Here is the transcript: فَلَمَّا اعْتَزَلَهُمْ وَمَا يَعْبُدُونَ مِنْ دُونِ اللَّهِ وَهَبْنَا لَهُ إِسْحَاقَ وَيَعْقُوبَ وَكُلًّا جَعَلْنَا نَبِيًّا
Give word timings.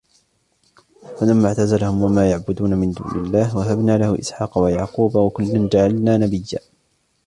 فَلَمَّا 1.21 1.47
اعْتَزَلَهُمْ 1.47 2.01
وَمَا 2.01 2.29
يَعْبُدُونَ 2.29 2.73
مِنْ 2.73 2.91
دُونِ 2.91 3.25
اللَّهِ 3.25 3.57
وَهَبْنَا 3.57 3.97
لَهُ 3.97 4.19
إِسْحَاقَ 4.19 4.57
وَيَعْقُوبَ 4.57 5.15
وَكُلًّا 5.15 5.69
جَعَلْنَا 5.73 6.17
نَبِيًّا 6.17 6.59